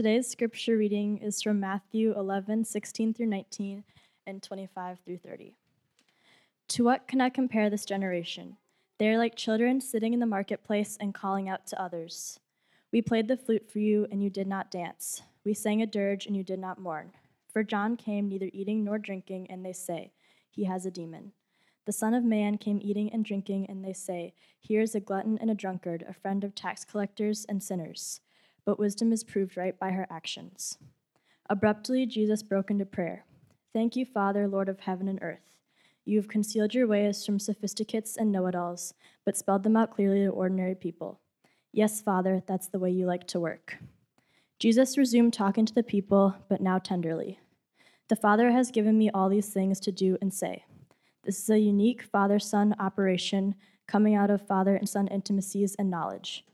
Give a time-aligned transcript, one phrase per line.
[0.00, 3.84] Today's scripture reading is from Matthew 11, 16 through 19,
[4.26, 5.54] and 25 through 30.
[6.68, 8.56] To what can I compare this generation?
[8.96, 12.40] They are like children sitting in the marketplace and calling out to others.
[12.90, 15.20] We played the flute for you, and you did not dance.
[15.44, 17.12] We sang a dirge, and you did not mourn.
[17.52, 20.12] For John came neither eating nor drinking, and they say,
[20.48, 21.32] He has a demon.
[21.84, 25.36] The Son of Man came eating and drinking, and they say, Here is a glutton
[25.36, 28.22] and a drunkard, a friend of tax collectors and sinners.
[28.70, 30.78] But wisdom is proved right by her actions.
[31.48, 33.24] Abruptly, Jesus broke into prayer.
[33.72, 35.56] Thank you, Father, Lord of heaven and earth.
[36.04, 38.94] You have concealed your ways from sophisticates and know it alls,
[39.26, 41.18] but spelled them out clearly to ordinary people.
[41.72, 43.78] Yes, Father, that's the way you like to work.
[44.60, 47.40] Jesus resumed talking to the people, but now tenderly.
[48.08, 50.64] The Father has given me all these things to do and say.
[51.24, 53.56] This is a unique father son operation
[53.88, 56.44] coming out of father and son intimacies and knowledge.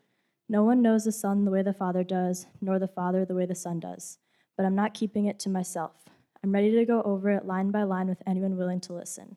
[0.49, 3.47] No one knows the Son the way the Father does, nor the Father the way
[3.47, 4.19] the Son does.
[4.57, 6.05] But I'm not keeping it to myself.
[6.45, 9.37] I'm ready to go over it line by line with anyone willing to listen.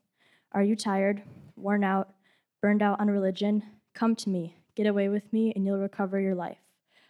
[0.52, 1.24] Are you tired,
[1.56, 2.14] worn out,
[2.62, 3.64] burned out on religion?
[3.96, 6.60] Come to me, get away with me, and you'll recover your life.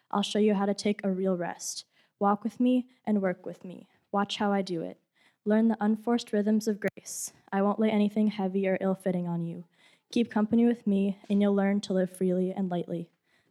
[0.10, 1.84] I'll show you how to take a real rest.
[2.20, 3.90] Walk with me and work with me.
[4.14, 4.98] Watch how I do it.
[5.44, 7.34] Learn the unforced rhythms of grace.
[7.52, 9.66] I won't lay anything heavy or ill fitting on you.
[10.12, 13.10] Keep company with me, and you'll learn to live freely and lightly.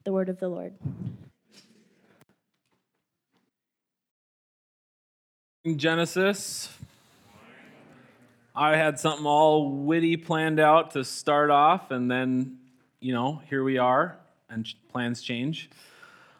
[0.08, 0.72] The word of the Lord.
[5.66, 6.74] In Genesis.
[8.56, 12.56] I had something all witty planned out to start off, and then,
[13.00, 14.16] you know, here we are,
[14.48, 15.68] and plans change.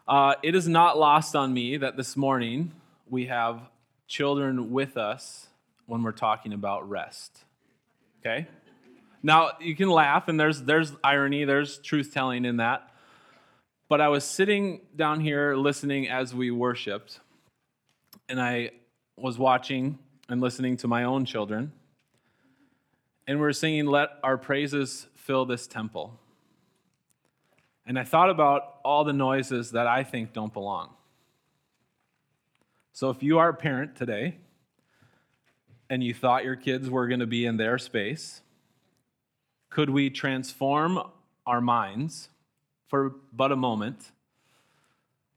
[0.08, 2.72] Uh, it is not lost on me that this morning
[3.11, 3.61] we have
[4.06, 5.48] children with us
[5.84, 7.44] when we're talking about rest.
[8.20, 8.46] Okay?
[9.22, 12.88] Now, you can laugh, and there's, there's irony, there's truth telling in that.
[13.89, 17.20] But I was sitting down here listening as we worshiped,
[18.28, 18.72] and I
[19.17, 21.72] was watching and listening to my own children.
[23.27, 26.20] And we are singing, Let Our Praises Fill This Temple.
[27.86, 30.90] And I thought about all the noises that I think don't belong.
[32.92, 34.36] So if you are a parent today
[35.89, 38.42] and you thought your kids were going to be in their space,
[39.70, 41.01] could we transform
[41.46, 42.29] our minds
[42.89, 44.11] for but a moment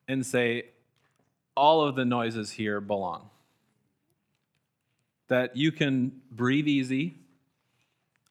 [0.07, 0.65] and say,
[1.55, 3.29] all of the noises here belong.
[5.27, 7.15] That you can breathe easy.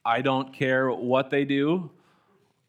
[0.05, 1.91] I don't care what they do,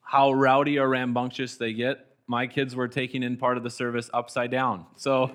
[0.02, 2.06] how rowdy or rambunctious they get.
[2.28, 4.86] My kids were taking in part of the service upside down.
[4.98, 5.32] So,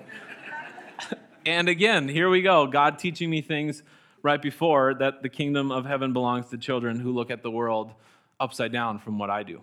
[1.45, 2.67] and again, here we go.
[2.67, 3.83] God teaching me things
[4.23, 7.91] right before that the kingdom of heaven belongs to children who look at the world
[8.39, 9.61] upside down from what I do.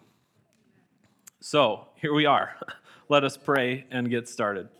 [1.46, 2.56] So here we are.
[3.10, 4.70] Let us pray and get started.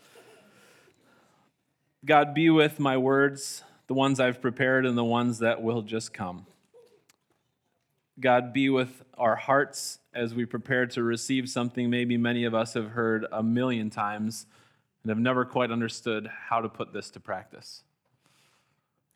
[2.07, 6.15] God, be with my words, the ones I've prepared and the ones that will just
[6.15, 6.47] come.
[8.19, 12.73] God, be with our hearts as we prepare to receive something maybe many of us
[12.73, 14.47] have heard a million times
[15.03, 17.83] and have never quite understood how to put this to practice.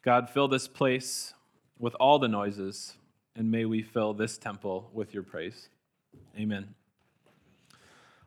[0.03, 1.33] God, fill this place
[1.79, 2.99] with all the noises,
[3.35, 5.71] and may we fill this temple with your praise.
[6.39, 6.75] Amen.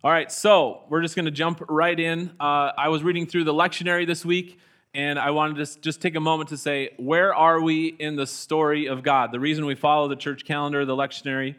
[0.04, 2.32] All right, so we're just going to jump right in.
[2.40, 4.60] Uh, I was reading through the lectionary this week,
[4.96, 8.26] and I wanted to just take a moment to say, where are we in the
[8.26, 9.32] story of God?
[9.32, 11.54] The reason we follow the church calendar, the lectionary,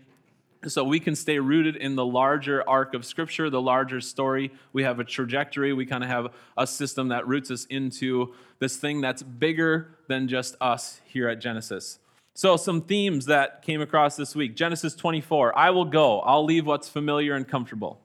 [0.67, 4.51] so we can stay rooted in the larger arc of Scripture, the larger story.
[4.73, 5.73] We have a trajectory.
[5.73, 10.27] We kind of have a system that roots us into this thing that's bigger than
[10.27, 12.01] just us here at Genesis.
[12.35, 16.67] So, some themes that came across this week Genesis 24, I will go, I'll leave
[16.67, 18.02] what's familiar and comfortable.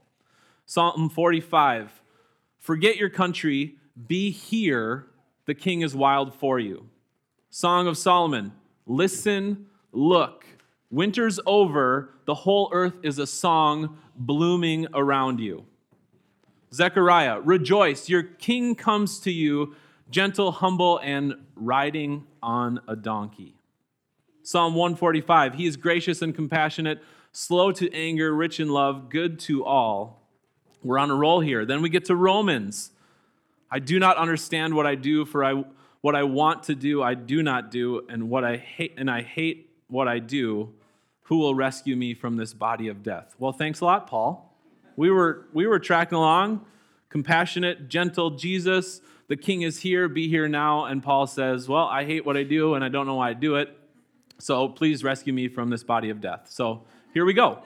[0.67, 2.01] Psalm 45
[2.59, 5.07] Forget your country, be here,
[5.45, 6.89] the king is wild for you.
[7.49, 8.51] Song of Solomon
[8.85, 10.45] Listen, look.
[10.89, 15.65] Winter's over, the whole earth is a song blooming around you.
[16.73, 19.73] Zechariah, rejoice, your king comes to you,
[20.09, 23.55] gentle, humble, and riding on a donkey.
[24.43, 29.65] Psalm 145, he is gracious and compassionate, slow to anger, rich in love, good to
[29.65, 30.16] all.
[30.87, 31.65] We're on a roll here.
[31.65, 32.91] Then we get to Romans.
[33.69, 35.65] I do not understand what I do, for I,
[35.99, 39.21] what I want to do, I do not do, and what I hate, and I
[39.21, 40.73] hate what I do.
[41.23, 43.35] Who will rescue me from this body of death?
[43.37, 44.55] Well, thanks a lot, Paul.
[44.95, 46.65] We were we were tracking along,
[47.09, 49.01] compassionate, gentle Jesus.
[49.27, 50.07] The King is here.
[50.07, 50.85] Be here now.
[50.85, 53.33] And Paul says, "Well, I hate what I do, and I don't know why I
[53.33, 53.77] do it.
[54.37, 57.61] So please rescue me from this body of death." So here we go.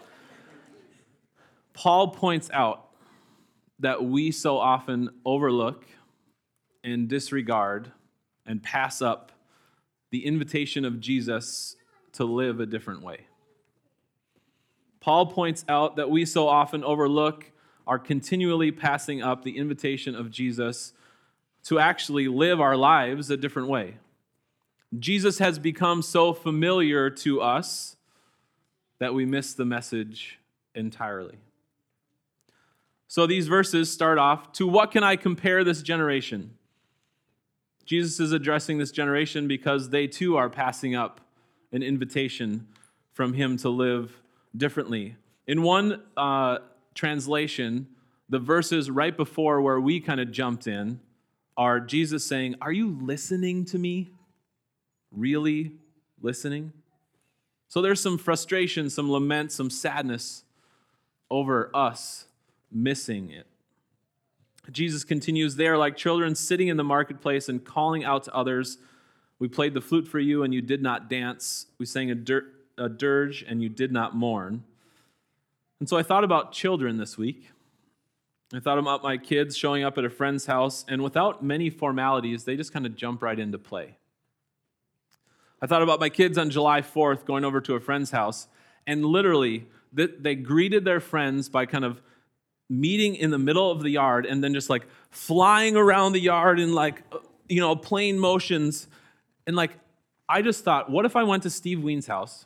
[1.73, 2.90] Paul points out
[3.81, 5.86] that we so often overlook
[6.83, 7.92] and disregard
[8.45, 9.31] and pass up
[10.12, 11.75] the invitation of Jesus
[12.13, 13.25] to live a different way.
[15.00, 17.51] Paul points out that we so often overlook,
[17.88, 20.94] are continually passing up the invitation of Jesus
[21.63, 23.98] to actually live our lives a different way.
[25.00, 27.95] Jesus has become so familiar to us
[29.00, 30.39] that we miss the message
[30.75, 31.38] entirely.
[33.11, 36.51] So these verses start off To what can I compare this generation?
[37.83, 41.19] Jesus is addressing this generation because they too are passing up
[41.73, 42.69] an invitation
[43.11, 44.17] from him to live
[44.55, 45.17] differently.
[45.45, 46.59] In one uh,
[46.95, 47.85] translation,
[48.29, 51.01] the verses right before where we kind of jumped in
[51.57, 54.13] are Jesus saying, Are you listening to me?
[55.11, 55.73] Really
[56.21, 56.71] listening?
[57.67, 60.45] So there's some frustration, some lament, some sadness
[61.29, 62.27] over us
[62.71, 63.47] missing it.
[64.71, 68.77] Jesus continues, They are like children sitting in the marketplace and calling out to others.
[69.39, 71.65] We played the flute for you, and you did not dance.
[71.79, 72.47] We sang a, dir-
[72.77, 74.63] a dirge, and you did not mourn.
[75.79, 77.50] And so I thought about children this week.
[78.53, 82.44] I thought about my kids showing up at a friend's house, and without many formalities,
[82.44, 83.97] they just kind of jump right into play.
[85.62, 88.47] I thought about my kids on July 4th going over to a friend's house,
[88.85, 92.01] and literally, they greeted their friends by kind of
[92.71, 96.59] meeting in the middle of the yard and then just like flying around the yard
[96.59, 97.18] in like, uh,
[97.50, 98.88] you know, plane motions.
[99.45, 99.77] And like,
[100.29, 102.45] I just thought, what if I went to Steve Ween's house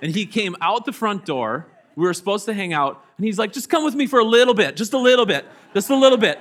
[0.00, 1.66] and he came out the front door?
[1.94, 4.24] We were supposed to hang out, and he's like, just come with me for a
[4.24, 5.44] little bit, just a little bit,
[5.74, 6.38] just a little bit.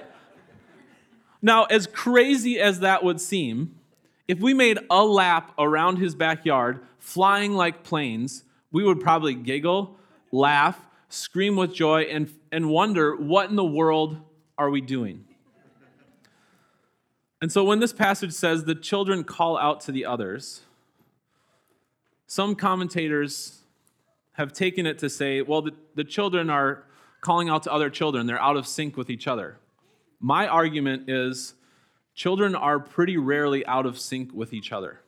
[1.42, 3.76] Now, as crazy as that would seem,
[4.28, 9.98] if we made a lap around his backyard, flying like planes, we would probably giggle,
[10.32, 14.18] laugh, scream with joy, and, and wonder what in the world
[14.58, 15.26] are we doing?
[17.42, 20.62] And so when this passage says the children call out to the others,
[22.26, 23.62] some commentators
[24.34, 26.84] have taken it to say, well, the, the children are
[27.22, 29.58] calling out to other children, they're out of sync with each other.
[30.20, 31.54] My argument is
[32.16, 35.02] children are pretty rarely out of sync with each other.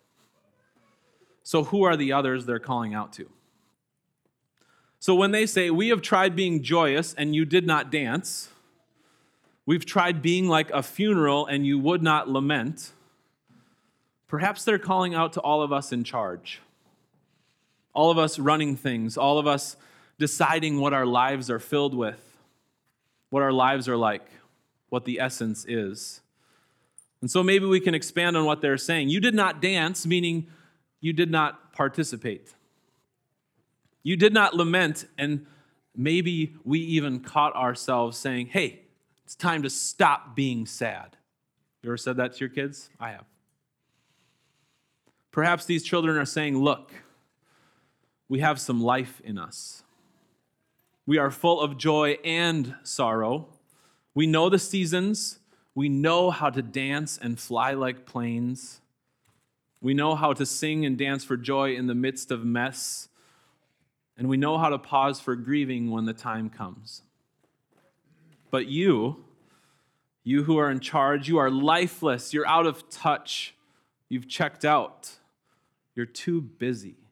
[1.44, 3.30] So who are the others they're calling out to?
[5.00, 8.50] So when they say, We have tried being joyous and you did not dance,
[9.66, 12.92] we've tried being like a funeral and you would not lament,
[14.28, 16.62] perhaps they're calling out to all of us in charge.
[17.94, 19.76] All of us running things, all of us
[20.20, 22.38] deciding what our lives are filled with,
[23.30, 24.28] what our lives are like,
[24.90, 26.22] what the essence is.
[27.22, 29.10] And so maybe we can expand on what they're saying.
[29.10, 30.48] You did not dance, meaning
[31.02, 32.54] you did not participate.
[34.04, 35.46] You did not lament, and
[35.96, 38.82] maybe we even caught ourselves saying, hey,
[39.26, 41.18] it's time to stop being sad.
[41.84, 42.90] You ever said that to your kids?
[43.00, 43.26] I have.
[45.32, 46.92] Perhaps these children are saying, look,
[48.28, 49.84] we have some life in us.
[51.06, 53.50] We are full of joy and sorrow.
[54.14, 55.40] We know the seasons.
[55.76, 58.82] We know how to dance and fly like planes.
[59.82, 63.09] We know how to sing and dance for joy in the midst of mess
[64.20, 67.04] and we know how to pause for grieving when the time comes.
[68.52, 69.24] But you,
[70.26, 73.56] you who are in charge, you are lifeless, you're out of touch,
[74.10, 75.10] you've checked out,
[75.96, 76.96] you're too busy.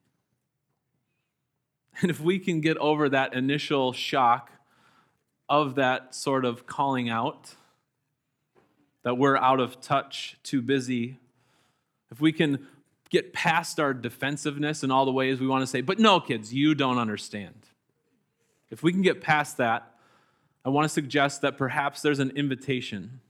[1.99, 4.51] And if we can get over that initial shock
[5.49, 7.55] of that sort of calling out,
[9.01, 11.17] that we're out of touch, too busy,
[12.11, 12.67] if we can
[13.09, 16.53] get past our defensiveness and all the ways we want to say, but no, kids,
[16.53, 17.55] you don't understand.
[18.69, 19.93] If we can get past that,
[20.65, 23.21] I want to suggest that perhaps there's an invitation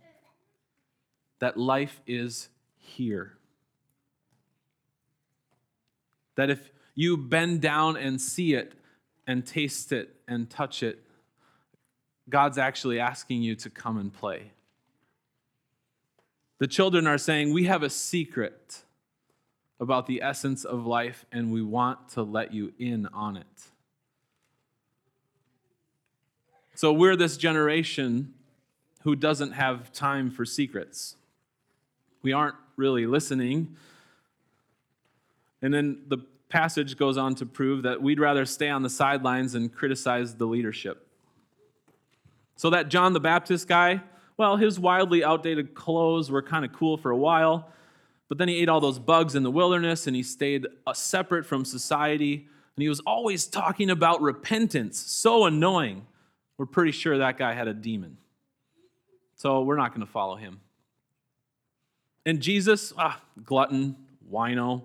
[1.39, 3.38] that life is here.
[6.36, 8.74] That if you bend down and see it
[9.27, 11.03] and taste it and touch it,
[12.29, 14.51] God's actually asking you to come and play.
[16.60, 18.81] The children are saying, We have a secret
[19.79, 23.46] about the essence of life, and we want to let you in on it.
[26.74, 28.34] So, we're this generation
[29.01, 31.15] who doesn't have time for secrets.
[32.22, 33.75] We aren't really listening.
[35.62, 36.19] And then the
[36.50, 40.46] passage goes on to prove that we'd rather stay on the sidelines and criticize the
[40.46, 41.07] leadership.
[42.55, 44.01] So, that John the Baptist guy,
[44.38, 47.72] well, his wildly outdated clothes were kind of cool for a while.
[48.29, 51.46] But then he ate all those bugs in the wilderness and he stayed uh, separate
[51.46, 52.48] from society.
[52.75, 55.00] And he was always talking about repentance.
[55.00, 56.05] So annoying.
[56.57, 58.17] We're pretty sure that guy had a demon.
[59.36, 60.60] So we're not going to follow him.
[62.25, 63.96] And Jesus, ah, glutton,
[64.29, 64.84] wino,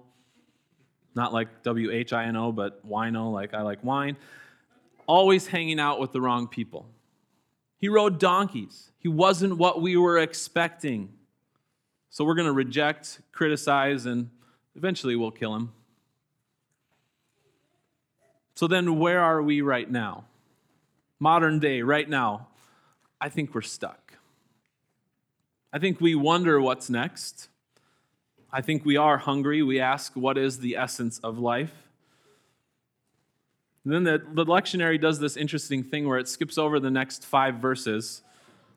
[1.14, 4.16] not like W H I N O, but wino, like I like wine,
[5.06, 6.88] always hanging out with the wrong people.
[7.78, 8.92] He rode donkeys.
[8.98, 11.12] He wasn't what we were expecting.
[12.12, 14.28] So we're going to reject, criticize, and
[14.76, 15.72] eventually we'll kill him.
[18.54, 20.26] So then, where are we right now?
[21.18, 22.48] Modern day, right now,
[23.18, 24.18] I think we're stuck.
[25.72, 27.48] I think we wonder what's next.
[28.52, 29.62] I think we are hungry.
[29.62, 31.72] We ask, what is the essence of life?
[33.84, 37.24] And then the, the lectionary does this interesting thing where it skips over the next
[37.24, 38.20] five verses,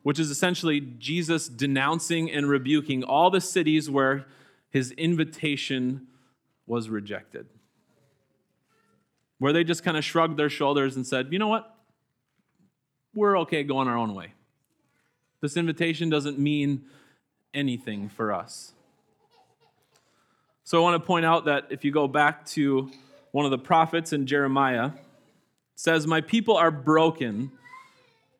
[0.06, 4.24] which is essentially Jesus denouncing and rebuking all the cities where
[4.70, 6.06] his invitation
[6.64, 7.48] was rejected.
[9.40, 11.74] Where they just kind of shrugged their shoulders and said, you know what?
[13.16, 14.34] We're okay going our own way.
[15.40, 16.84] This invitation doesn't mean
[17.52, 18.74] anything for us.
[20.62, 22.92] So I want to point out that if you go back to
[23.32, 24.92] one of the prophets in Jeremiah,
[25.74, 27.50] says, My people are broken,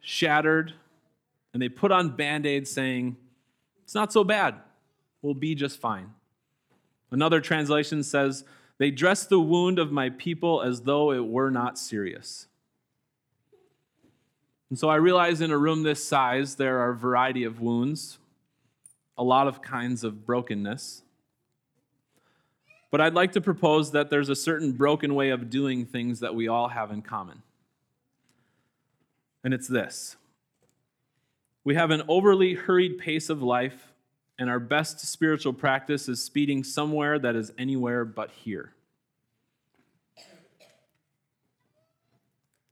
[0.00, 0.72] shattered,
[1.56, 3.16] and they put on band aids saying,
[3.82, 4.56] It's not so bad.
[5.22, 6.10] We'll be just fine.
[7.10, 8.44] Another translation says,
[8.76, 12.46] They dress the wound of my people as though it were not serious.
[14.68, 18.18] And so I realize in a room this size, there are a variety of wounds,
[19.16, 21.04] a lot of kinds of brokenness.
[22.90, 26.34] But I'd like to propose that there's a certain broken way of doing things that
[26.34, 27.40] we all have in common.
[29.42, 30.18] And it's this
[31.66, 33.92] we have an overly hurried pace of life,
[34.38, 38.72] and our best spiritual practice is speeding somewhere that is anywhere but here.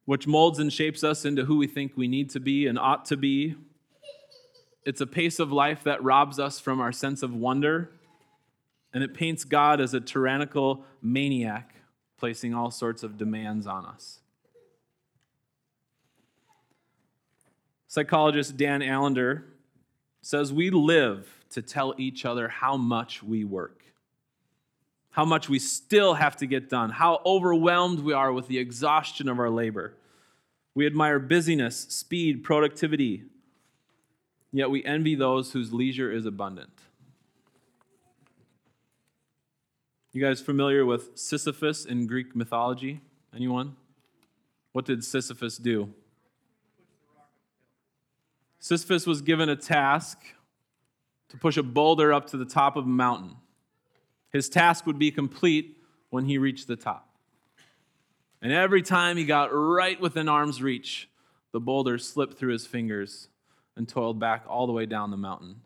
[0.04, 3.04] Which molds and shapes us into who we think we need to be and ought
[3.06, 3.56] to be.
[4.86, 7.90] It's a pace of life that robs us from our sense of wonder
[8.92, 11.74] and it paints God as a tyrannical maniac,
[12.16, 14.20] placing all sorts of demands on us.
[17.94, 19.44] Psychologist Dan Allender
[20.20, 23.84] says we live to tell each other how much we work,
[25.10, 29.28] how much we still have to get done, how overwhelmed we are with the exhaustion
[29.28, 29.94] of our labor.
[30.74, 33.22] We admire busyness, speed, productivity,
[34.50, 36.76] yet we envy those whose leisure is abundant.
[40.12, 43.02] You guys familiar with Sisyphus in Greek mythology?
[43.32, 43.76] Anyone?
[44.72, 45.94] What did Sisyphus do?
[48.64, 50.18] Sisyphus was given a task
[51.28, 53.36] to push a boulder up to the top of a mountain.
[54.32, 55.76] His task would be complete
[56.08, 57.06] when he reached the top.
[58.40, 61.10] And every time he got right within arm's reach,
[61.52, 63.28] the boulder slipped through his fingers
[63.76, 65.56] and toiled back all the way down the mountain,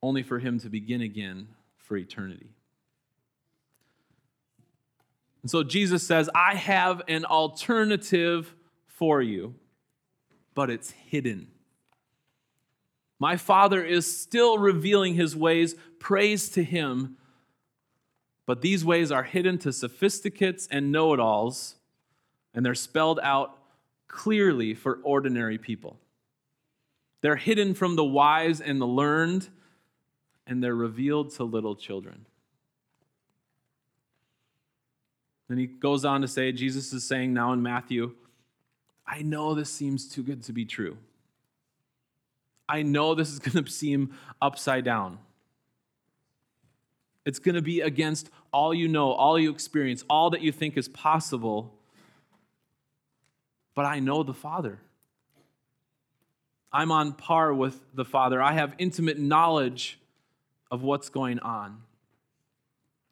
[0.00, 2.50] only for him to begin again for eternity.
[5.42, 8.54] And so Jesus says, I have an alternative
[8.86, 9.56] for you,
[10.54, 11.48] but it's hidden.
[13.18, 15.74] My Father is still revealing his ways.
[15.98, 17.16] Praise to him.
[18.46, 21.76] But these ways are hidden to sophisticates and know it alls,
[22.54, 23.58] and they're spelled out
[24.06, 25.98] clearly for ordinary people.
[27.20, 29.48] They're hidden from the wise and the learned,
[30.46, 32.24] and they're revealed to little children.
[35.48, 38.14] Then he goes on to say, Jesus is saying now in Matthew,
[39.06, 40.96] I know this seems too good to be true.
[42.68, 45.18] I know this is going to seem upside down.
[47.24, 50.76] It's going to be against all you know, all you experience, all that you think
[50.76, 51.74] is possible.
[53.74, 54.80] But I know the Father.
[56.72, 58.42] I'm on par with the Father.
[58.42, 59.98] I have intimate knowledge
[60.70, 61.82] of what's going on.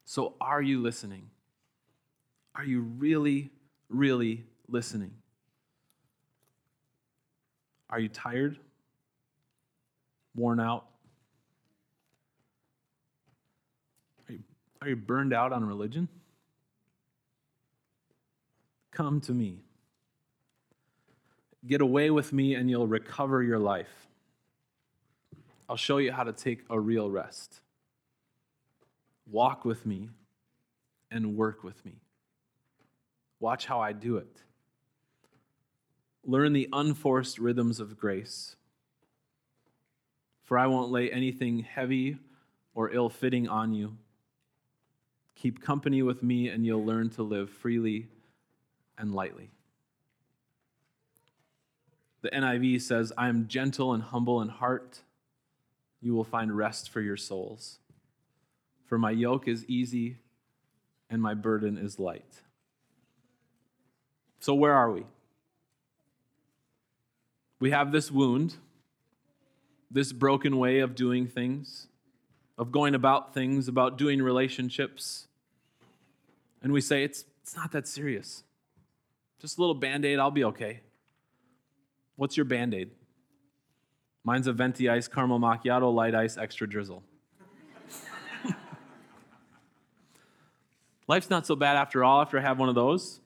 [0.05, 1.31] So, are you listening?
[2.55, 3.51] Are you really,
[3.89, 5.13] really listening?
[7.91, 8.59] Are you tired?
[10.37, 10.85] Worn out?
[14.29, 14.41] Are you,
[14.83, 16.09] are you burned out on religion?
[18.93, 19.61] Come to me.
[21.67, 24.07] Get away with me, and you'll recover your life.
[25.69, 27.61] I'll show you how to take a real rest.
[29.29, 30.11] Walk with me
[31.11, 31.95] and work with me.
[33.41, 34.43] Watch how I do it.
[36.25, 38.57] Learn the unforced rhythms of grace.
[40.47, 42.17] For I won't lay anything heavy
[42.75, 43.97] or ill fitting on you.
[45.35, 48.09] Keep company with me, and you'll learn to live freely
[48.97, 49.51] and lightly.
[52.23, 55.03] The NIV says, I am gentle and humble in heart.
[56.01, 57.79] You will find rest for your souls.
[58.87, 60.17] for my yoke is easy
[61.11, 62.43] and my burden is light.
[64.39, 65.05] So, where are we?
[67.59, 68.57] We have this wound,
[69.91, 71.89] this broken way of doing things,
[72.59, 75.29] of going about things, about doing relationships.
[76.63, 78.43] And we say, it's, it's not that serious.
[79.41, 80.81] Just a little band aid, I'll be okay.
[82.17, 82.91] What's your band aid?
[84.25, 87.05] Mine's a venti ice, caramel macchiato, light ice, extra drizzle.
[91.07, 93.21] Life's not so bad after all after I have one of those,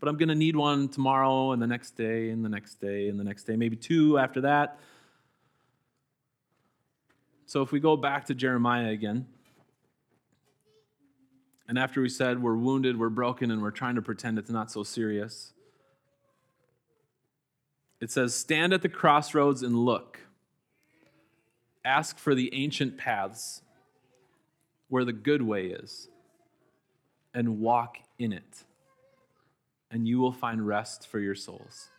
[0.00, 3.08] but I'm going to need one tomorrow and the next day and the next day
[3.08, 4.80] and the next day, maybe two after that.
[7.52, 9.26] So if we go back to Jeremiah again,
[11.68, 14.70] and after we said we're wounded, we're broken, and we're trying to pretend it's not
[14.70, 15.52] so serious,
[18.00, 20.20] it says, Stand at the crossroads and look.
[21.84, 23.60] Ask for the ancient paths
[24.88, 26.08] where the good way is
[27.34, 28.64] and walk in it,
[29.90, 31.90] and you will find rest for your souls.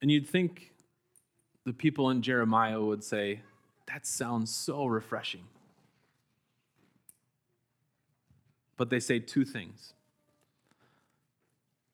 [0.00, 0.73] And you'd think
[1.64, 3.40] the people in Jeremiah would say,
[3.86, 5.44] That sounds so refreshing.
[8.76, 9.94] But they say two things.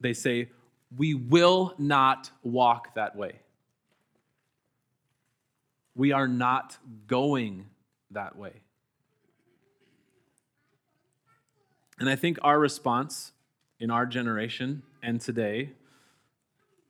[0.01, 0.49] They say,
[0.97, 3.41] We will not walk that way.
[5.95, 7.67] We are not going
[8.11, 8.53] that way.
[11.99, 13.33] And I think our response
[13.79, 15.71] in our generation and today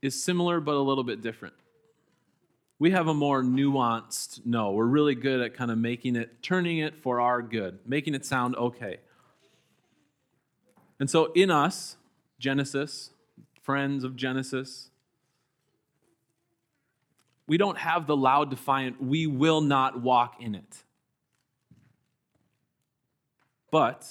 [0.00, 1.54] is similar but a little bit different.
[2.80, 4.72] We have a more nuanced no.
[4.72, 8.24] We're really good at kind of making it, turning it for our good, making it
[8.24, 9.00] sound okay.
[10.98, 11.98] And so in us,
[12.38, 13.10] Genesis,
[13.60, 14.88] friends of Genesis,
[17.46, 20.82] we don't have the loud, defiant, we will not walk in it.
[23.70, 24.08] But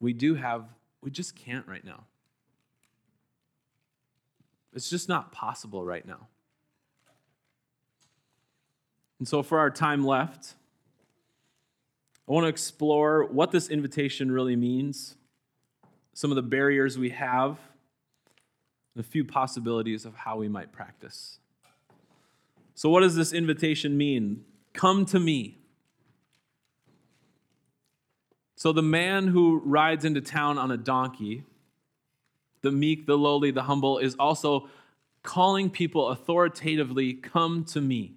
[0.00, 0.64] we do have,
[1.02, 2.04] we just can't right now.
[4.72, 6.28] It's just not possible right now.
[9.24, 10.52] And so, for our time left,
[12.28, 15.14] I want to explore what this invitation really means,
[16.12, 17.58] some of the barriers we have,
[18.94, 21.38] and a few possibilities of how we might practice.
[22.74, 24.44] So, what does this invitation mean?
[24.74, 25.56] Come to me.
[28.56, 31.44] So the man who rides into town on a donkey,
[32.60, 34.68] the meek, the lowly, the humble, is also
[35.22, 38.16] calling people authoritatively, Come to me.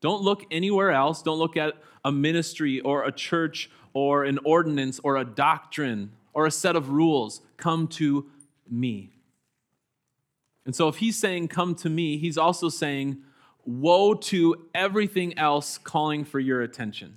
[0.00, 1.22] Don't look anywhere else.
[1.22, 6.46] Don't look at a ministry or a church or an ordinance or a doctrine or
[6.46, 7.40] a set of rules.
[7.56, 8.26] Come to
[8.70, 9.12] me.
[10.64, 13.18] And so if he's saying, Come to me, he's also saying,
[13.64, 17.16] Woe to everything else calling for your attention.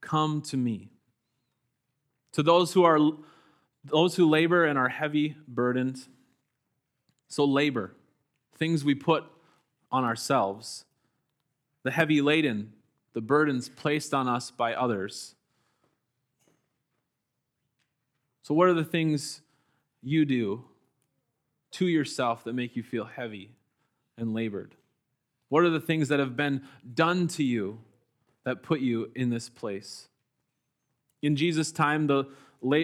[0.00, 0.90] Come to me.
[2.32, 2.98] To those who are
[3.84, 5.98] those who labor and are heavy burdened.
[7.28, 7.92] So labor,
[8.56, 9.24] things we put
[9.96, 10.84] on ourselves,
[11.82, 12.72] the heavy laden,
[13.12, 15.34] the burdens placed on us by others.
[18.42, 19.40] So what are the things
[20.02, 20.64] you do
[21.72, 23.50] to yourself that make you feel heavy
[24.16, 24.74] and labored?
[25.48, 26.62] What are the things that have been
[26.94, 27.78] done to you
[28.46, 30.08] that put you in this place.
[31.20, 32.24] In Jesus' time, the,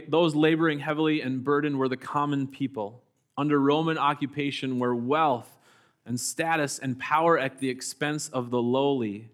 [0.09, 3.01] those laboring heavily and burdened were the common people
[3.39, 5.57] under Roman occupation, where wealth
[6.05, 9.31] and status and power at the expense of the lowly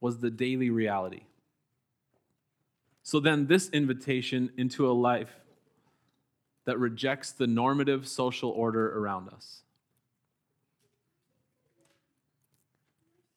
[0.00, 1.22] was the daily reality.
[3.02, 5.40] So then, this invitation into a life
[6.64, 9.60] that rejects the normative social order around us.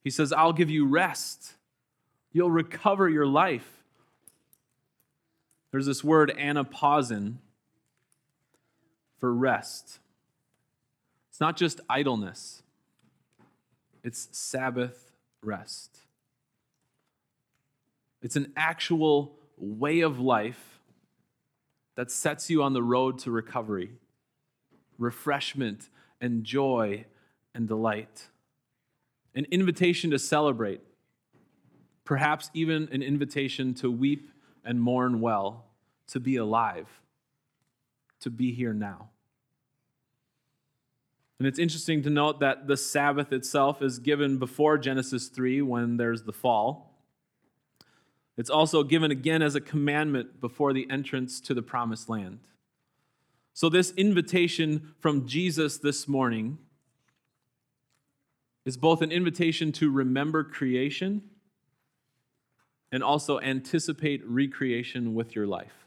[0.04, 1.58] He says, I'll give you rest
[2.38, 3.84] You'll recover your life.
[5.72, 7.38] There's this word anapausin
[9.18, 9.98] for rest.
[11.38, 12.64] It's not just idleness,
[14.04, 15.12] it's Sabbath
[15.44, 16.00] rest.
[18.24, 20.80] It's an actual way of life
[21.94, 23.92] that sets you on the road to recovery,
[24.98, 27.06] refreshment, and joy
[27.54, 28.30] and delight.
[29.36, 30.82] An invitation to celebrate,
[32.04, 34.32] perhaps even an invitation to weep
[34.66, 35.66] and mourn well,
[36.08, 36.88] to be alive,
[38.22, 39.10] to be here now.
[41.40, 45.98] And it's interesting to note that the Sabbath itself is given before Genesis 3 when
[45.98, 46.96] there's the fall.
[48.38, 52.40] It's also given again as a commandment before the entrance to the promised land.
[53.54, 56.60] So, this invitation from Jesus this morning
[58.66, 61.24] is both an invitation to remember creation
[62.92, 65.87] and also anticipate recreation with your life.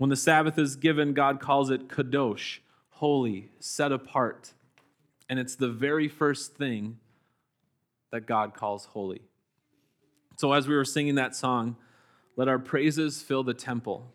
[0.00, 4.54] When the Sabbath is given, God calls it kadosh, holy, set apart.
[5.28, 6.96] And it's the very first thing
[8.10, 9.20] that God calls holy.
[10.38, 11.76] So, as we were singing that song,
[12.34, 14.10] let our praises fill the temple.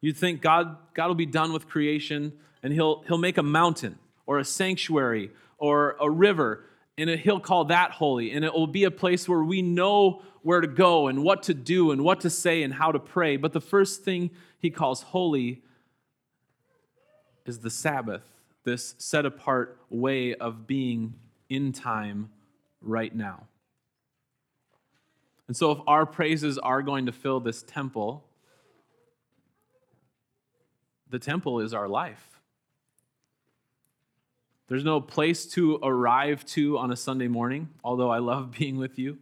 [0.00, 3.98] You'd think God, God will be done with creation and he'll, he'll make a mountain
[4.26, 6.66] or a sanctuary or a river
[6.96, 10.60] and he'll call that holy and it will be a place where we know where
[10.60, 13.36] to go and what to do and what to say and how to pray.
[13.36, 15.62] But the first thing he calls holy
[17.46, 18.22] is the sabbath
[18.64, 21.14] this set apart way of being
[21.48, 22.30] in time
[22.80, 23.46] right now.
[25.48, 28.24] And so if our praises are going to fill this temple
[31.10, 32.40] the temple is our life.
[34.68, 38.98] There's no place to arrive to on a Sunday morning, although I love being with
[38.98, 39.18] you.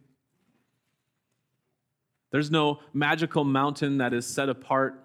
[2.31, 5.03] There's no magical mountain that is set apart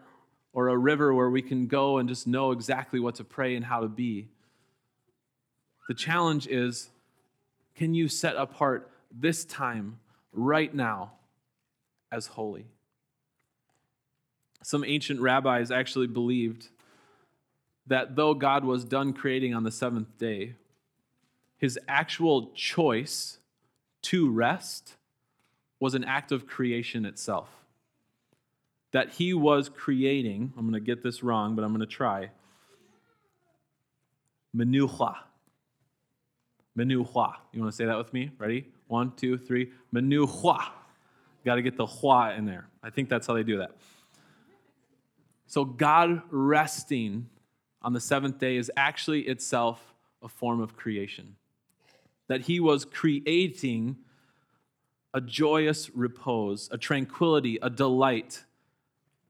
[0.52, 3.64] or a river where we can go and just know exactly what to pray and
[3.64, 4.28] how to be.
[5.88, 6.90] The challenge is
[7.74, 9.98] can you set apart this time
[10.32, 11.12] right now
[12.12, 12.66] as holy?
[14.62, 16.68] Some ancient rabbis actually believed
[17.86, 20.54] that though God was done creating on the seventh day,
[21.58, 23.38] his actual choice
[24.02, 24.94] to rest
[25.80, 27.48] was an act of creation itself.
[28.92, 32.30] That he was creating, I'm going to get this wrong, but I'm going to try.
[34.56, 35.16] Menucha.
[36.78, 37.34] Menucha.
[37.52, 38.30] You want to say that with me?
[38.38, 38.66] Ready?
[38.86, 39.72] One, two, three.
[39.92, 40.68] Menucha.
[41.44, 42.68] Got to get the hua in there.
[42.82, 43.72] I think that's how they do that.
[45.46, 47.28] So God resting
[47.82, 51.36] on the seventh day is actually itself a form of creation.
[52.28, 53.96] That he was creating
[55.14, 58.44] a joyous repose, a tranquility, a delight.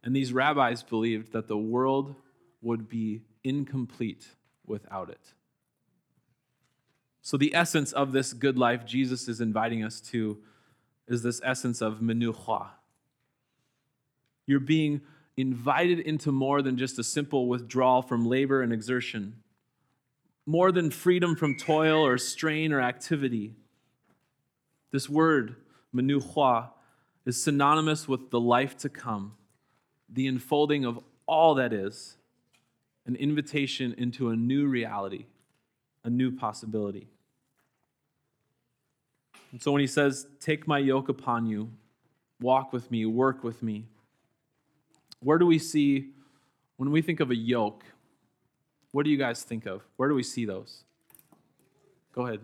[0.02, 2.16] And these rabbis believed that the world
[2.62, 4.26] would be incomplete
[4.66, 5.34] without it.
[7.20, 10.38] So, the essence of this good life Jesus is inviting us to
[11.06, 12.68] is this essence of menucha.
[14.46, 15.02] You're being
[15.36, 19.42] invited into more than just a simple withdrawal from labor and exertion,
[20.46, 23.54] more than freedom from toil or strain or activity.
[24.90, 25.56] This word,
[25.94, 26.70] menucha,
[27.24, 29.34] is synonymous with the life to come,
[30.08, 32.16] the unfolding of all that is,
[33.06, 35.26] an invitation into a new reality,
[36.04, 37.08] a new possibility.
[39.52, 41.70] And so when he says, Take my yoke upon you,
[42.40, 43.86] walk with me, work with me,
[45.20, 46.10] where do we see,
[46.76, 47.84] when we think of a yoke,
[48.90, 49.82] what do you guys think of?
[49.96, 50.84] Where do we see those?
[52.12, 52.40] Go ahead.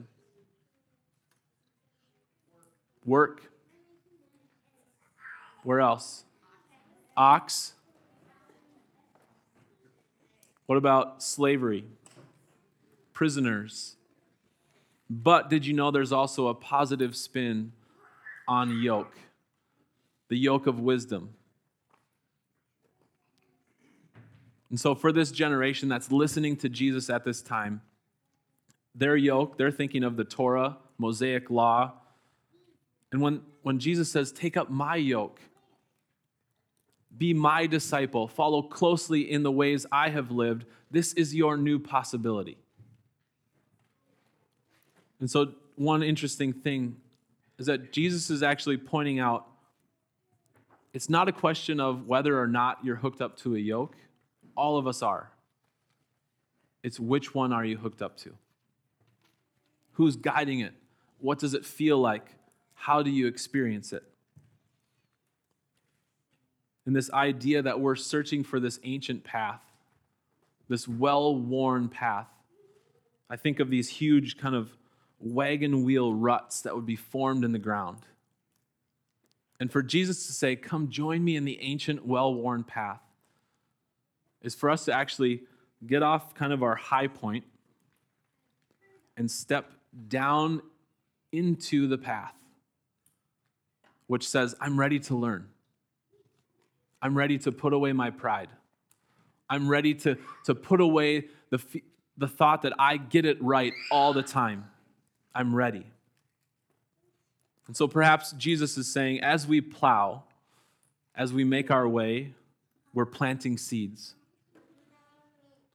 [3.05, 3.43] Work.
[5.63, 6.25] Where else?
[7.17, 7.75] Ox.
[10.67, 11.85] What about slavery?
[13.13, 13.97] Prisoners.
[15.09, 17.73] But did you know there's also a positive spin
[18.47, 19.19] on yoke?
[20.29, 21.35] The yoke of wisdom.
[24.71, 27.83] And so, for this generation that's listening to Jesus at this time,
[28.95, 31.95] their yoke, they're thinking of the Torah, Mosaic law.
[33.13, 35.41] And when, when Jesus says, Take up my yoke,
[37.17, 41.79] be my disciple, follow closely in the ways I have lived, this is your new
[41.79, 42.59] possibility.
[45.19, 46.97] And so, one interesting thing
[47.59, 49.47] is that Jesus is actually pointing out
[50.93, 53.95] it's not a question of whether or not you're hooked up to a yoke
[54.61, 55.31] all of us are.
[56.83, 58.35] It's which one are you hooked up to?
[59.93, 60.75] Who's guiding it?
[61.19, 62.27] What does it feel like?
[62.81, 64.03] How do you experience it?
[66.87, 69.61] And this idea that we're searching for this ancient path,
[70.67, 72.29] this well worn path.
[73.29, 74.71] I think of these huge kind of
[75.19, 77.99] wagon wheel ruts that would be formed in the ground.
[79.61, 83.03] And for Jesus to say, Come join me in the ancient, well worn path,
[84.41, 85.43] is for us to actually
[85.87, 87.45] get off kind of our high point
[89.19, 89.71] and step
[90.09, 90.63] down
[91.31, 92.35] into the path,
[94.11, 95.47] which says, I'm ready to learn.
[97.01, 98.49] I'm ready to put away my pride.
[99.49, 101.63] I'm ready to, to put away the,
[102.19, 104.69] the thought that I get it right all the time.
[105.33, 105.87] I'm ready.
[107.69, 110.25] And so perhaps Jesus is saying, as we plow,
[111.15, 112.35] as we make our way,
[112.93, 114.17] we're planting seeds.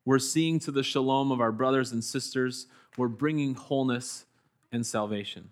[0.04, 2.68] We're seeing to the shalom of our brothers and sisters.
[2.98, 4.26] We're bringing wholeness
[4.74, 5.52] and salvation.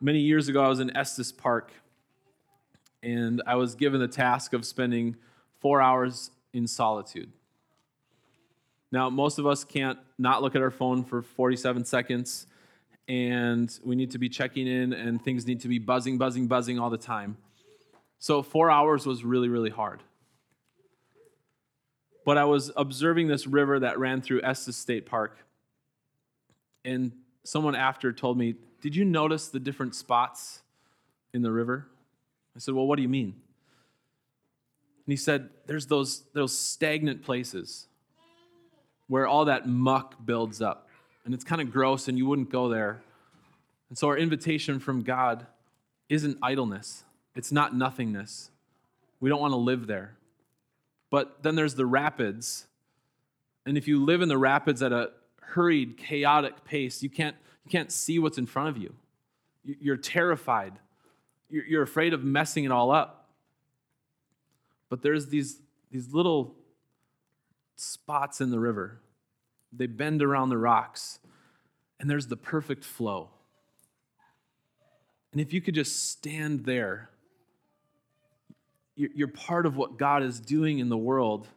[0.00, 1.72] Many years ago, I was in Estes Park,
[3.02, 5.16] and I was given the task of spending
[5.58, 7.32] four hours in solitude.
[8.92, 12.46] Now, most of us can't not look at our phone for 47 seconds,
[13.08, 16.78] and we need to be checking in, and things need to be buzzing, buzzing, buzzing
[16.78, 17.38] all the time.
[18.18, 20.02] So, four hours was really, really hard.
[22.26, 25.38] But I was observing this river that ran through Estes State Park,
[26.84, 27.12] and
[27.44, 30.62] someone after told me, Did you notice the different spots
[31.32, 31.86] in the river?
[32.54, 33.34] I said, Well, what do you mean?
[35.06, 37.86] And he said, There's those, those stagnant places
[39.08, 40.88] where all that muck builds up.
[41.24, 43.02] And it's kind of gross, and you wouldn't go there.
[43.88, 45.46] And so, our invitation from God
[46.08, 48.50] isn't idleness, it's not nothingness.
[49.18, 50.16] We don't want to live there.
[51.10, 52.66] But then there's the rapids.
[53.64, 55.10] And if you live in the rapids at a
[55.40, 57.34] hurried, chaotic pace, you can't,
[57.66, 58.94] you can't see what's in front of you.
[59.64, 60.74] You're terrified.
[61.50, 63.28] You're afraid of messing it all up.
[64.88, 66.54] But there's these, these little
[67.74, 69.00] spots in the river.
[69.72, 71.18] They bend around the rocks,
[71.98, 73.30] and there's the perfect flow.
[75.32, 77.10] And if you could just stand there,
[78.94, 81.48] you're part of what God is doing in the world,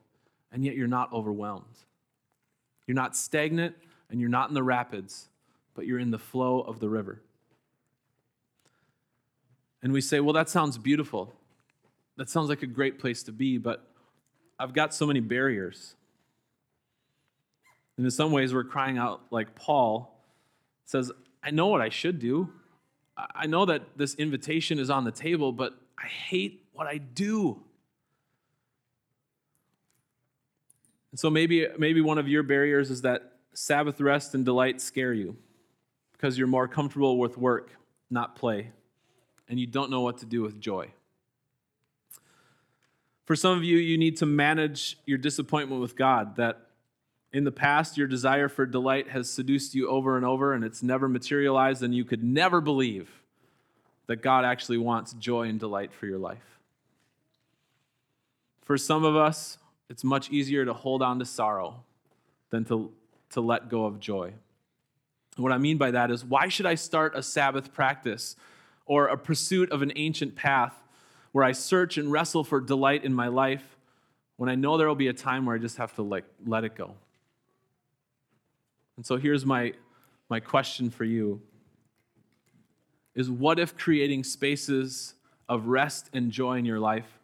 [0.51, 1.65] and yet you're not overwhelmed.
[2.87, 3.75] You're not stagnant,
[4.09, 5.29] and you're not in the rapids,
[5.79, 7.21] but you're in the flow of the river.
[9.81, 11.33] And we say, well, that sounds beautiful.
[12.17, 13.87] That sounds like a great place to be, but
[14.59, 15.95] I've got so many barriers.
[17.95, 20.21] And in some ways, we're crying out like Paul
[20.83, 22.49] says, I know what I should do.
[23.33, 27.63] I know that this invitation is on the table, but I hate what I do.
[31.11, 35.13] And so maybe, maybe one of your barriers is that Sabbath rest and delight scare
[35.13, 35.37] you
[36.19, 37.71] because you're more comfortable with work,
[38.09, 38.71] not play,
[39.47, 40.91] and you don't know what to do with joy.
[43.23, 46.59] For some of you, you need to manage your disappointment with God, that
[47.31, 50.83] in the past, your desire for delight has seduced you over and over, and it's
[50.83, 53.09] never materialized, and you could never believe
[54.07, 56.59] that God actually wants joy and delight for your life.
[58.65, 59.57] For some of us,
[59.89, 61.83] it's much easier to hold on to sorrow
[62.49, 62.91] than to,
[63.29, 64.33] to let go of joy.
[65.39, 68.35] What I mean by that is, why should I start a Sabbath practice
[68.85, 70.75] or a pursuit of an ancient path
[71.31, 73.77] where I search and wrestle for delight in my life
[74.35, 76.63] when I know there will be a time where I just have to like let
[76.63, 76.95] it go?
[78.97, 79.73] And so here's my,
[80.29, 81.41] my question for you
[83.15, 85.13] is what if creating spaces
[85.47, 87.19] of rest and joy in your life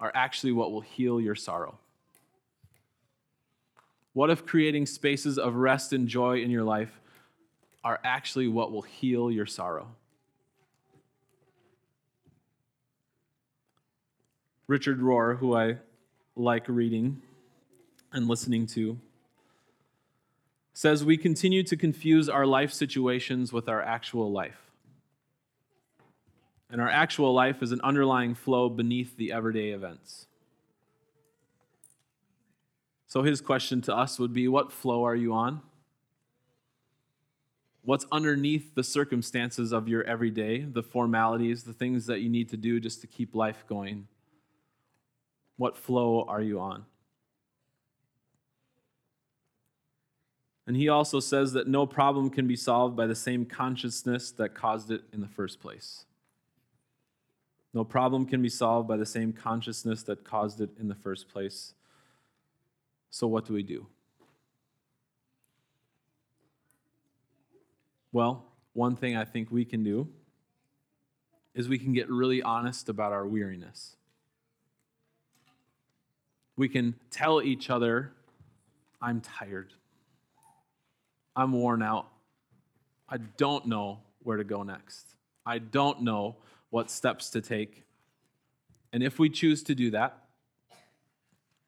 [0.00, 1.78] are actually what will heal your sorrow?
[4.12, 7.00] What if creating spaces of rest and joy in your life
[7.86, 9.86] are actually what will heal your sorrow?
[14.66, 15.76] Richard Rohr, who I
[16.34, 17.22] like reading
[18.12, 18.98] and listening to,
[20.72, 24.72] says we continue to confuse our life situations with our actual life.
[26.68, 30.26] And our actual life is an underlying flow beneath the everyday events.
[33.06, 35.62] So his question to us would be what flow are you on?
[37.86, 42.56] What's underneath the circumstances of your everyday, the formalities, the things that you need to
[42.56, 44.08] do just to keep life going?
[45.56, 46.84] What flow are you on?
[50.66, 54.52] And he also says that no problem can be solved by the same consciousness that
[54.52, 56.06] caused it in the first place.
[57.72, 61.28] No problem can be solved by the same consciousness that caused it in the first
[61.28, 61.74] place.
[63.10, 63.86] So, what do we do?
[68.16, 70.08] Well, one thing I think we can do
[71.54, 73.94] is we can get really honest about our weariness.
[76.56, 78.12] We can tell each other,
[79.02, 79.74] I'm tired.
[81.36, 82.08] I'm worn out.
[83.06, 85.14] I don't know where to go next.
[85.44, 86.36] I don't know
[86.70, 87.84] what steps to take.
[88.94, 90.24] And if we choose to do that,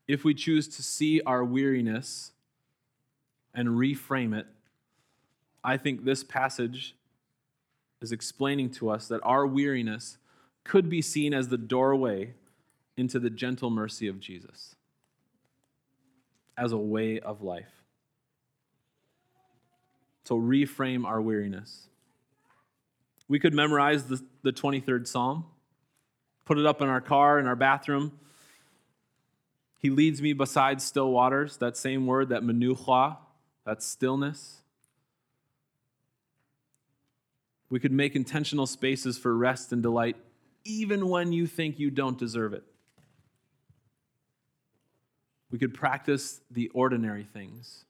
[0.07, 2.33] if we choose to see our weariness
[3.53, 4.47] and reframe it,
[5.63, 6.95] I think this passage
[8.01, 10.19] is explaining to us that our weariness
[10.65, 12.35] could be seen as the doorway
[12.97, 14.77] into the gentle mercy of Jesus,
[16.57, 17.71] as a way of life.
[20.25, 21.87] So reframe our weariness.
[23.29, 25.47] We could memorize the, the 23rd Psalm,
[26.45, 28.13] put it up in our car, in our bathroom,
[29.79, 33.17] He leads me beside still waters, that same word, that menucha,
[33.65, 34.63] that stillness.
[37.71, 40.17] We could make intentional spaces for rest and delight
[40.65, 42.63] even when you think you don't deserve it.
[45.51, 47.85] We could practice the ordinary things,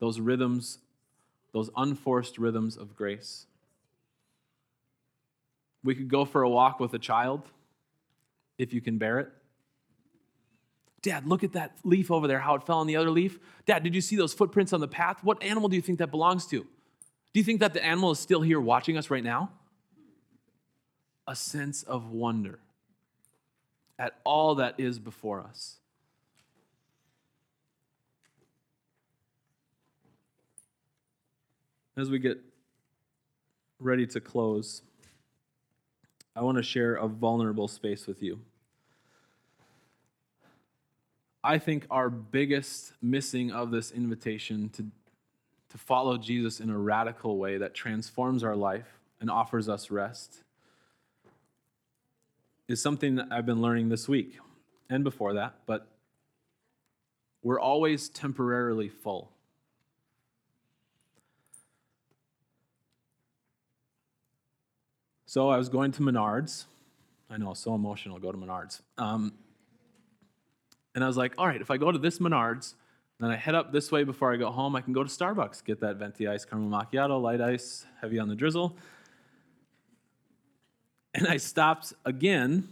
[0.00, 0.78] those rhythms,
[1.52, 3.46] those unforced rhythms of grace.
[5.84, 7.42] We could go for a walk with a child
[8.58, 9.28] if you can bear it.
[11.02, 13.38] Dad, look at that leaf over there, how it fell on the other leaf.
[13.64, 15.22] Dad, did you see those footprints on the path?
[15.22, 16.66] What animal do you think that belongs to?
[17.32, 19.50] Do you think that the animal is still here watching us right now?
[21.26, 22.58] A sense of wonder
[23.98, 25.76] at all that is before us.
[31.96, 32.38] As we get
[33.80, 34.82] ready to close,
[36.36, 38.40] I want to share a vulnerable space with you.
[41.42, 44.86] I think our biggest missing of this invitation to,
[45.70, 50.42] to follow Jesus in a radical way that transforms our life and offers us rest
[52.68, 54.38] is something that I've been learning this week
[54.90, 55.86] and before that, but
[57.42, 59.30] we're always temporarily full.
[65.26, 66.64] So I was going to Menards.
[67.30, 68.80] I know, so emotional, go to Menards.
[68.96, 69.34] Um,
[70.94, 72.74] and I was like, all right, if I go to this Menards,
[73.20, 75.64] then I head up this way before I go home, I can go to Starbucks,
[75.64, 78.76] get that venti ice caramel macchiato, light ice, heavy on the drizzle.
[81.14, 82.68] And I stopped again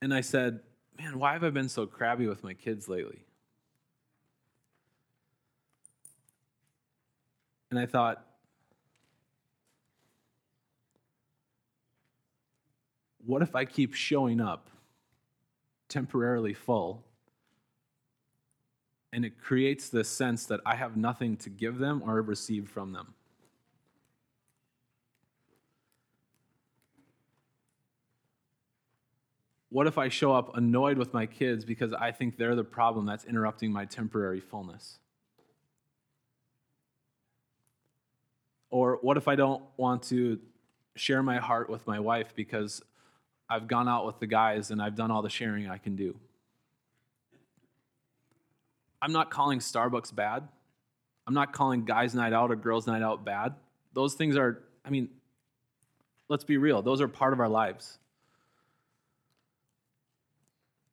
[0.00, 0.60] and I said,
[0.98, 3.24] man, why have I been so crabby with my kids lately?
[7.70, 8.24] And I thought,
[13.24, 14.68] what if I keep showing up
[15.88, 17.04] temporarily full
[19.12, 22.92] and it creates this sense that I have nothing to give them or receive from
[22.92, 23.14] them?
[29.68, 33.06] What if I show up annoyed with my kids because I think they're the problem
[33.06, 34.98] that's interrupting my temporary fullness?
[38.68, 40.38] Or what if I don't want to
[40.94, 42.82] share my heart with my wife because
[43.48, 46.16] I've gone out with the guys and I've done all the sharing I can do.
[49.02, 50.48] I'm not calling Starbucks bad.
[51.26, 53.54] I'm not calling guys' night out or girls' night out bad.
[53.92, 55.10] Those things are, I mean,
[56.28, 57.98] let's be real, those are part of our lives.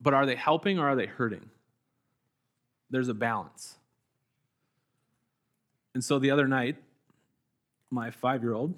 [0.01, 1.49] But are they helping or are they hurting?
[2.89, 3.75] There's a balance.
[5.93, 6.77] And so the other night,
[7.91, 8.73] my five year old,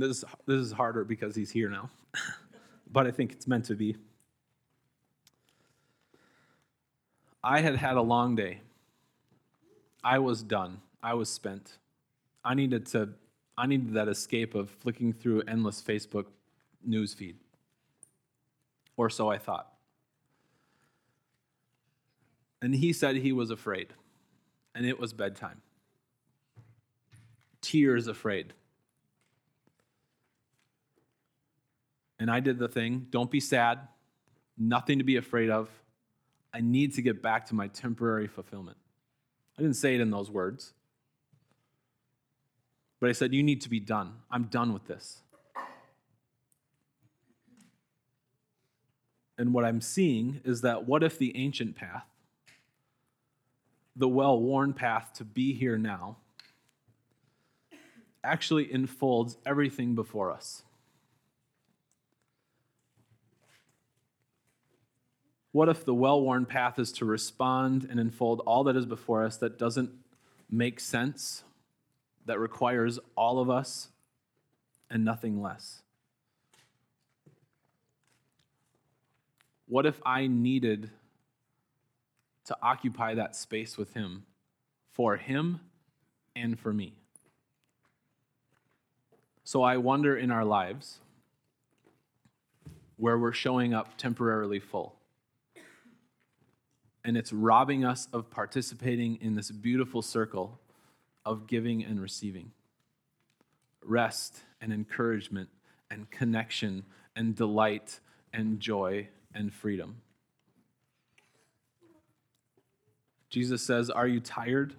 [0.00, 1.90] This is, this is harder because he's here now,
[2.92, 3.96] but I think it's meant to be.
[7.42, 8.60] I had had a long day.
[10.04, 10.80] I was done.
[11.02, 11.78] I was spent.
[12.44, 13.10] I needed to
[13.56, 16.26] I needed that escape of flicking through endless Facebook
[16.82, 17.36] news feed.
[18.96, 19.70] Or so I thought.
[22.62, 23.88] And he said he was afraid.
[24.74, 25.60] And it was bedtime.
[27.60, 28.54] Tears afraid.
[32.20, 33.06] And I did the thing.
[33.10, 33.80] Don't be sad.
[34.58, 35.70] Nothing to be afraid of.
[36.52, 38.76] I need to get back to my temporary fulfillment.
[39.58, 40.74] I didn't say it in those words.
[43.00, 44.16] But I said, You need to be done.
[44.30, 45.22] I'm done with this.
[49.38, 52.04] And what I'm seeing is that what if the ancient path,
[53.96, 56.18] the well worn path to be here now,
[58.22, 60.64] actually enfolds everything before us?
[65.52, 69.24] What if the well worn path is to respond and unfold all that is before
[69.24, 69.90] us that doesn't
[70.48, 71.42] make sense,
[72.26, 73.88] that requires all of us
[74.88, 75.82] and nothing less?
[79.66, 80.90] What if I needed
[82.44, 84.24] to occupy that space with Him
[84.92, 85.60] for Him
[86.36, 86.94] and for me?
[89.42, 91.00] So I wonder in our lives
[92.96, 94.99] where we're showing up temporarily full
[97.04, 100.60] and it's robbing us of participating in this beautiful circle
[101.24, 102.52] of giving and receiving
[103.82, 105.48] rest and encouragement
[105.90, 106.84] and connection
[107.16, 108.00] and delight
[108.32, 109.96] and joy and freedom.
[113.28, 114.74] Jesus says, Are you tired?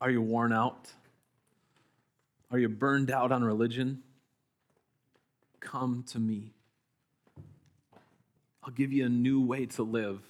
[0.00, 0.92] Are you worn out?
[2.50, 4.02] Are you burned out on religion?
[5.60, 6.55] Come to me.
[8.66, 10.20] I'll give you a new way to live.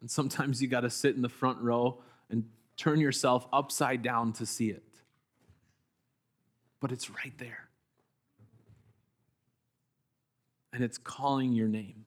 [0.00, 2.00] And sometimes you got to sit in the front row
[2.30, 2.44] and
[2.78, 4.82] turn yourself upside down to see it.
[6.80, 7.68] But it's right there.
[10.72, 12.06] And it's calling your name.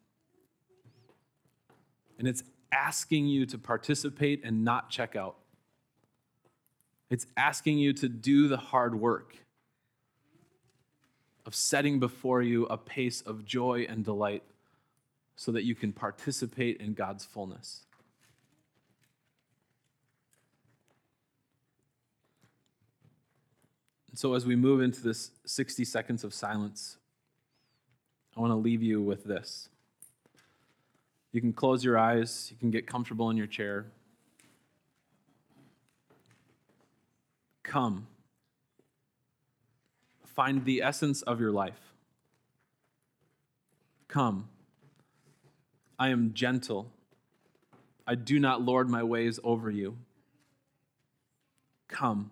[2.18, 5.38] And it's asking you to participate and not check out.
[7.10, 9.36] It's asking you to do the hard work
[11.48, 14.44] of setting before you a pace of joy and delight
[15.38, 17.86] so that you can participate in God's fullness.
[24.10, 26.98] And so, as we move into this 60 seconds of silence,
[28.36, 29.70] I want to leave you with this.
[31.32, 33.86] You can close your eyes, you can get comfortable in your chair.
[37.64, 38.08] Come.
[40.38, 41.96] Find the essence of your life.
[44.08, 44.50] Come.
[45.98, 46.92] I am gentle.
[48.06, 49.98] I do not lord my ways over you.
[51.88, 52.30] Come.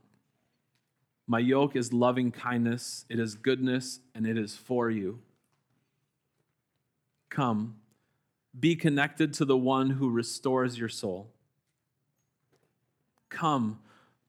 [1.26, 5.18] My yoke is loving kindness, it is goodness, and it is for you.
[7.32, 7.78] Come.
[8.58, 11.32] Be connected to the one who restores your soul.
[13.30, 13.80] Come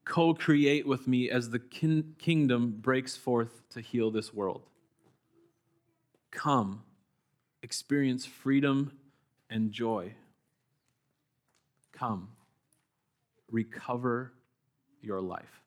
[0.07, 4.62] co create with me as the kin- kingdom breaks forth to heal this world.
[6.30, 6.82] Come,
[7.62, 8.92] experience freedom
[9.50, 10.14] and joy.
[11.92, 12.28] Come,
[13.50, 14.32] recover
[15.02, 15.65] your life.